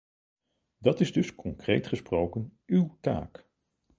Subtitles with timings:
[0.77, 3.49] Dat is dus concreet gesproken uw taak.